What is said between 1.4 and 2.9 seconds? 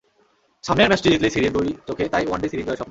দুই চোখে তাই ওয়ানডে সিরিজ জয়ের স্বপ্ন।